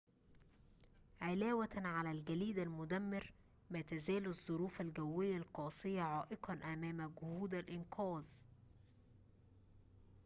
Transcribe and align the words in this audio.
علاوةً 1.21 1.69
على 1.77 2.11
الجليد 2.11 2.59
المدمر 2.59 3.31
ما 3.71 3.81
تزال 3.81 4.25
الظروف 4.25 4.81
الجوية 4.81 5.37
القاسية 5.37 6.01
عائقاً 6.01 6.53
أمام 6.53 7.13
جهود 7.21 7.55
الإنقاذ 7.55 8.27